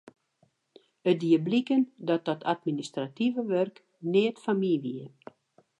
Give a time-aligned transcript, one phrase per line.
[1.09, 3.75] It die bliken dat dat administrative wurk
[4.13, 5.05] neat foar my wie.